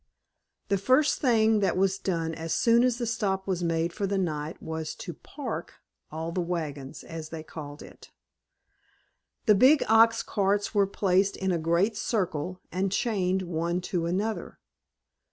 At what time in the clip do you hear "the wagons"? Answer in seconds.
6.31-7.03